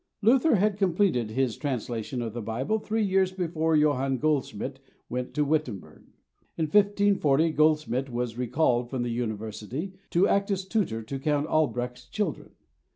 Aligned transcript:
Luther 0.23 0.55
had 0.55 0.79
completed 0.79 1.29
his 1.29 1.57
translation 1.57 2.23
of 2.23 2.33
the 2.33 2.41
Bible 2.41 2.79
three 2.79 3.03
years 3.03 3.31
before 3.31 3.75
Johann 3.75 4.17
Goldschmid 4.17 4.79
went 5.09 5.35
to 5.35 5.45
Wittenberg. 5.45 6.05
In 6.57 6.65
1540 6.65 7.51
Goldschmid 7.51 8.09
was 8.09 8.35
recalled 8.35 8.89
from 8.89 9.03
the 9.03 9.11
University 9.11 9.93
to 10.09 10.27
act 10.27 10.49
as 10.49 10.65
tutor 10.65 11.03
to 11.03 11.19
Count 11.19 11.45
Albrecht's 11.45 12.07
children. 12.07 12.49